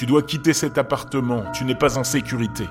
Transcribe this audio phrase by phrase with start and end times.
[0.00, 2.66] Tu dois quitter cet appartement, tu n'es pas en sécurité.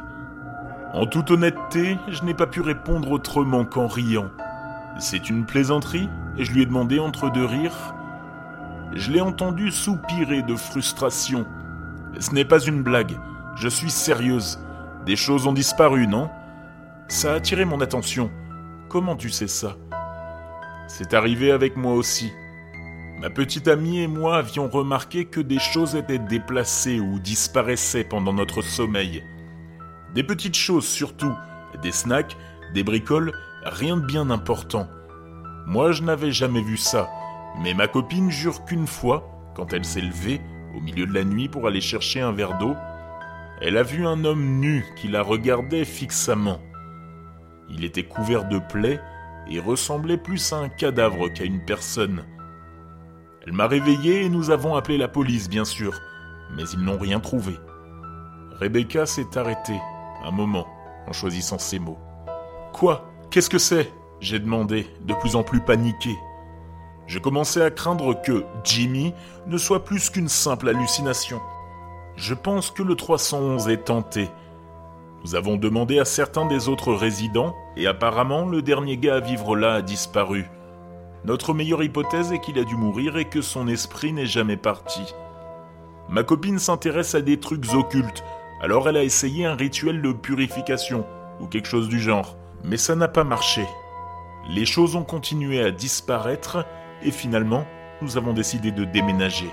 [0.96, 4.31] En toute honnêteté, je n'ai pas pu répondre autrement qu'en riant.
[4.97, 7.94] C'est une plaisanterie Et je lui ai demandé entre deux rires.
[8.96, 11.46] Je l'ai entendu soupirer de frustration.
[12.19, 13.15] Ce n'est pas une blague,
[13.57, 14.59] je suis sérieuse.
[15.05, 16.31] Des choses ont disparu, non?
[17.09, 18.31] Ça a attiré mon attention.
[18.88, 19.75] Comment tu sais ça?
[20.88, 22.31] C'est arrivé avec moi aussi.
[23.20, 28.31] Ma petite amie et moi avions remarqué que des choses étaient déplacées ou disparaissaient pendant
[28.31, 29.26] notre sommeil.
[30.16, 31.34] Des petites choses surtout,
[31.81, 32.38] des snacks,
[32.73, 33.34] des bricoles,
[33.66, 34.88] rien de bien important.
[35.67, 37.09] Moi je n'avais jamais vu ça,
[37.62, 40.40] mais ma copine jure qu'une fois, quand elle s'est levée,
[40.73, 42.77] au milieu de la nuit pour aller chercher un verre d'eau,
[43.59, 46.62] elle a vu un homme nu qui la regardait fixement.
[47.70, 49.01] Il était couvert de plaies
[49.51, 52.23] et ressemblait plus à un cadavre qu'à une personne.
[53.45, 55.93] Elle m'a réveillé et nous avons appelé la police, bien sûr,
[56.55, 57.57] mais ils n'ont rien trouvé.
[58.59, 59.79] Rebecca s'est arrêtée,
[60.26, 60.68] un moment,
[61.07, 61.99] en choisissant ces mots.
[62.73, 63.10] Quoi?
[63.32, 63.91] Qu'est-ce que c'est?
[64.20, 66.16] J'ai demandé, de plus en plus paniqué.
[67.08, 69.14] Je commençais à craindre que Jimmy
[69.48, 71.40] ne soit plus qu'une simple hallucination.
[72.17, 74.30] Je pense que le 311 est tenté.
[75.23, 79.56] Nous avons demandé à certains des autres résidents, et apparemment le dernier gars à vivre
[79.56, 80.45] là a disparu.
[81.25, 85.14] Notre meilleure hypothèse est qu'il a dû mourir et que son esprit n'est jamais parti.
[86.08, 88.23] Ma copine s'intéresse à des trucs occultes,
[88.61, 91.06] alors elle a essayé un rituel de purification,
[91.39, 92.36] ou quelque chose du genre.
[92.64, 93.66] Mais ça n'a pas marché.
[94.50, 96.66] Les choses ont continué à disparaître,
[97.03, 97.66] et finalement,
[98.02, 99.50] nous avons décidé de déménager.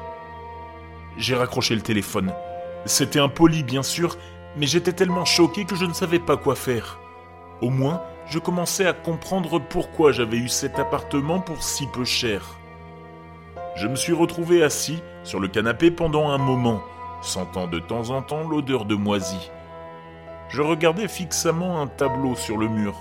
[1.19, 2.33] J'ai raccroché le téléphone.
[2.85, 4.17] C'était impoli, bien sûr,
[4.57, 6.99] mais j'étais tellement choqué que je ne savais pas quoi faire.
[7.61, 12.43] Au moins, je commençais à comprendre pourquoi j'avais eu cet appartement pour si peu cher.
[13.77, 16.83] Je me suis retrouvé assis sur le canapé pendant un moment,
[17.23, 19.51] sentant de temps en temps l'odeur de moisi.
[20.49, 22.95] Je regardais fixement un tableau sur le mur,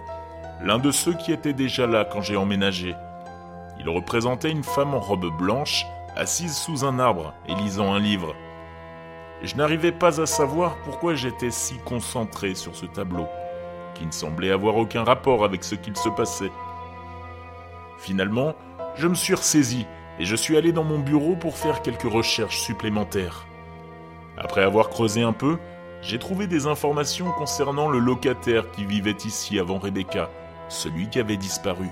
[0.62, 2.96] l'un de ceux qui étaient déjà là quand j'ai emménagé.
[3.80, 5.86] Il représentait une femme en robe blanche,
[6.16, 8.36] assise sous un arbre et lisant un livre.
[9.42, 13.28] Je n'arrivais pas à savoir pourquoi j'étais si concentré sur ce tableau,
[13.96, 16.52] qui ne semblait avoir aucun rapport avec ce qu'il se passait.
[17.98, 18.54] Finalement,
[18.96, 19.88] je me suis ressaisi
[20.20, 23.48] et je suis allé dans mon bureau pour faire quelques recherches supplémentaires.
[24.38, 25.58] Après avoir creusé un peu,
[26.02, 30.30] j'ai trouvé des informations concernant le locataire qui vivait ici avant Rebecca,
[30.70, 31.88] celui qui avait disparu.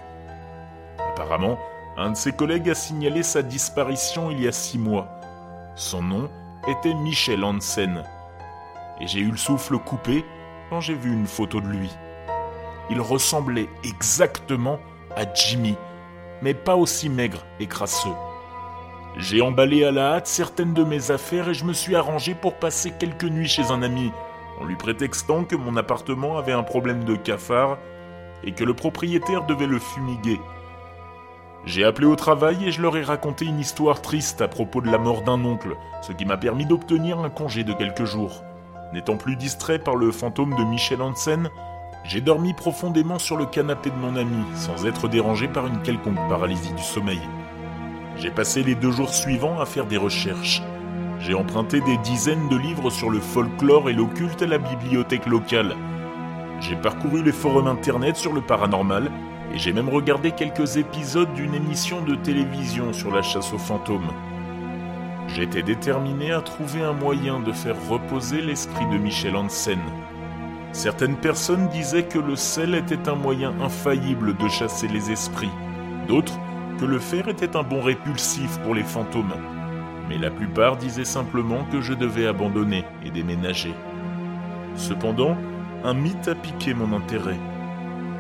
[0.99, 1.57] Apparemment,
[1.97, 5.07] un de ses collègues a signalé sa disparition il y a six mois.
[5.75, 6.29] Son nom
[6.67, 8.03] était Michel Hansen.
[8.99, 10.23] Et j'ai eu le souffle coupé
[10.81, 11.89] j'ai vu une photo de lui.
[12.89, 14.79] Il ressemblait exactement
[15.15, 15.75] à Jimmy,
[16.41, 18.15] mais pas aussi maigre et crasseux.
[19.17, 22.55] J'ai emballé à la hâte certaines de mes affaires et je me suis arrangé pour
[22.55, 24.11] passer quelques nuits chez un ami,
[24.59, 27.77] en lui prétextant que mon appartement avait un problème de cafard
[28.43, 30.39] et que le propriétaire devait le fumiguer.
[31.65, 34.91] J'ai appelé au travail et je leur ai raconté une histoire triste à propos de
[34.91, 38.43] la mort d'un oncle, ce qui m'a permis d'obtenir un congé de quelques jours.
[38.93, 41.49] N'étant plus distrait par le fantôme de Michel Hansen,
[42.03, 46.29] j'ai dormi profondément sur le canapé de mon ami, sans être dérangé par une quelconque
[46.29, 47.21] paralysie du sommeil.
[48.17, 50.61] J'ai passé les deux jours suivants à faire des recherches.
[51.19, 55.75] J'ai emprunté des dizaines de livres sur le folklore et l'occulte à la bibliothèque locale.
[56.59, 59.09] J'ai parcouru les forums internet sur le paranormal
[59.55, 64.11] et j'ai même regardé quelques épisodes d'une émission de télévision sur la chasse aux fantômes.
[65.27, 69.79] J'étais déterminé à trouver un moyen de faire reposer l'esprit de Michel Hansen.
[70.73, 75.51] Certaines personnes disaient que le sel était un moyen infaillible de chasser les esprits,
[76.07, 76.39] d'autres
[76.79, 79.35] que le fer était un bon répulsif pour les fantômes,
[80.09, 83.73] mais la plupart disaient simplement que je devais abandonner et déménager.
[84.75, 85.37] Cependant,
[85.83, 87.37] un mythe a piqué mon intérêt.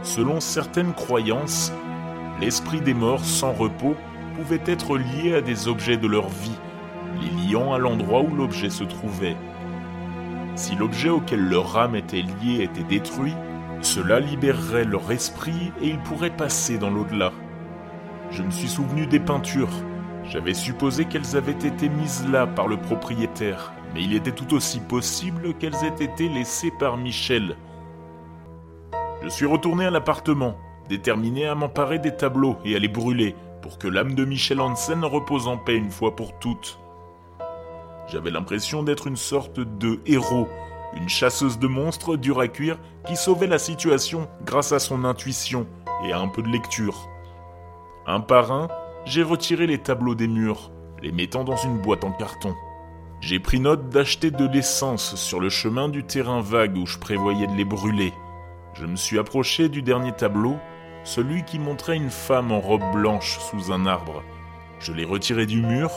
[0.03, 1.71] Selon certaines croyances,
[2.39, 3.95] l'esprit des morts sans repos
[4.35, 6.59] pouvait être lié à des objets de leur vie,
[7.21, 9.37] les liant à l'endroit où l'objet se trouvait.
[10.55, 13.33] Si l'objet auquel leur âme était liée était détruit,
[13.81, 17.31] cela libérerait leur esprit et ils pourraient passer dans l'au-delà.
[18.31, 19.73] Je me suis souvenu des peintures.
[20.25, 24.79] J'avais supposé qu'elles avaient été mises là par le propriétaire, mais il était tout aussi
[24.79, 27.55] possible qu'elles aient été laissées par Michel,
[29.23, 30.57] je suis retourné à l'appartement,
[30.89, 35.05] déterminé à m'emparer des tableaux et à les brûler pour que l'âme de Michel Hansen
[35.05, 36.77] repose en paix une fois pour toutes.
[38.07, 40.47] J'avais l'impression d'être une sorte de héros,
[40.95, 42.77] une chasseuse de monstres dure à cuire
[43.07, 45.67] qui sauvait la situation grâce à son intuition
[46.05, 47.09] et à un peu de lecture.
[48.05, 48.67] Un par un,
[49.05, 50.71] j'ai retiré les tableaux des murs,
[51.01, 52.53] les mettant dans une boîte en carton.
[53.21, 57.47] J'ai pris note d'acheter de l'essence sur le chemin du terrain vague où je prévoyais
[57.47, 58.13] de les brûler.
[58.73, 60.57] Je me suis approché du dernier tableau,
[61.05, 64.23] celui qui montrait une femme en robe blanche sous un arbre.
[64.79, 65.89] Je l'ai retiré du mur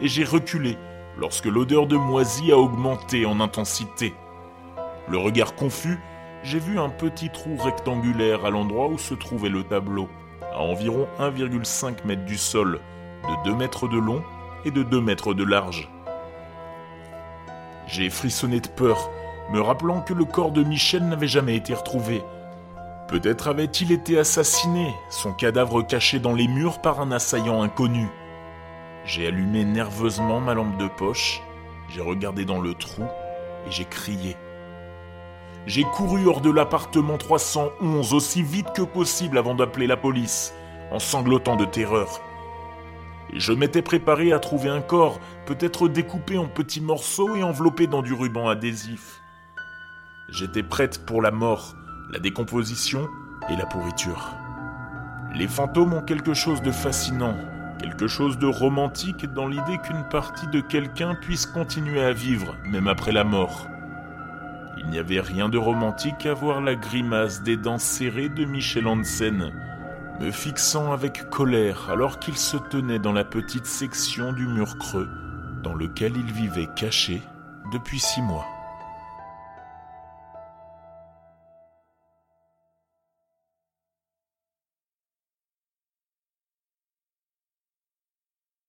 [0.00, 0.78] et j'ai reculé
[1.18, 4.14] lorsque l'odeur de moisie a augmenté en intensité.
[5.08, 5.98] Le regard confus,
[6.42, 10.08] j'ai vu un petit trou rectangulaire à l'endroit où se trouvait le tableau,
[10.52, 12.80] à environ 1,5 mètre du sol,
[13.22, 14.22] de 2 mètres de long
[14.64, 15.88] et de 2 mètres de large.
[17.86, 19.10] J'ai frissonné de peur,
[19.52, 22.22] me rappelant que le corps de Michel n'avait jamais été retrouvé.
[23.08, 28.08] Peut-être avait-il été assassiné, son cadavre caché dans les murs par un assaillant inconnu.
[29.04, 31.42] J'ai allumé nerveusement ma lampe de poche,
[31.88, 33.02] j'ai regardé dans le trou
[33.66, 34.36] et j'ai crié.
[35.66, 40.54] J'ai couru hors de l'appartement 311 aussi vite que possible avant d'appeler la police,
[40.90, 42.20] en sanglotant de terreur.
[43.34, 48.02] Je m'étais préparé à trouver un corps, peut-être découpé en petits morceaux et enveloppé dans
[48.02, 49.20] du ruban adhésif.
[50.28, 51.74] J'étais prête pour la mort,
[52.12, 53.08] la décomposition
[53.48, 54.32] et la pourriture.
[55.34, 57.36] Les fantômes ont quelque chose de fascinant,
[57.78, 62.88] quelque chose de romantique dans l'idée qu'une partie de quelqu'un puisse continuer à vivre, même
[62.88, 63.68] après la mort.
[64.78, 68.86] Il n'y avait rien de romantique à voir la grimace des dents serrées de Michel
[68.86, 69.52] Hansen,
[70.20, 75.08] me fixant avec colère alors qu'il se tenait dans la petite section du mur creux
[75.62, 77.22] dans lequel il vivait caché
[77.72, 78.46] depuis six mois.